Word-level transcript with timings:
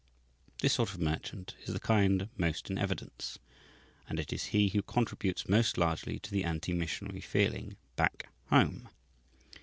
This 0.63 0.73
sort 0.73 0.89
of 0.89 0.99
merchant 0.99 1.53
is 1.61 1.75
the 1.75 1.79
kind 1.79 2.27
most 2.35 2.71
in 2.71 2.79
evidence, 2.79 3.37
and 4.09 4.19
it 4.19 4.33
is 4.33 4.45
he 4.45 4.69
who 4.69 4.81
contributes 4.81 5.47
most 5.47 5.77
largely 5.77 6.17
to 6.21 6.31
the 6.31 6.43
anti 6.43 6.73
missionary 6.73 7.21
feeling 7.21 7.75
"back 7.95 8.27
home." 8.47 8.89